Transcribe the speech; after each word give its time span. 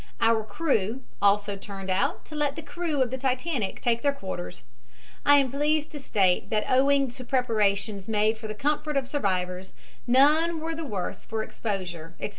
Our 0.19 0.43
crew, 0.43 1.03
also 1.21 1.55
turned 1.55 1.91
out 1.91 2.25
to 2.25 2.35
let 2.35 2.55
the 2.55 2.63
crew 2.63 3.03
of 3.03 3.11
the 3.11 3.19
Titanic 3.19 3.81
take 3.81 4.01
their 4.01 4.11
quarters. 4.15 4.63
I 5.27 5.37
am 5.37 5.51
pleased 5.51 5.91
to 5.91 5.99
state 5.99 6.49
that 6.49 6.65
owing 6.67 7.11
to 7.11 7.23
preparations 7.23 8.07
made 8.09 8.39
for 8.39 8.47
the 8.47 8.55
comfort 8.55 8.97
of 8.97 9.07
survivors, 9.07 9.75
none 10.07 10.59
were 10.59 10.73
the 10.73 10.83
worse 10.85 11.23
for 11.23 11.43
exposure, 11.43 12.15
etc. 12.17 12.29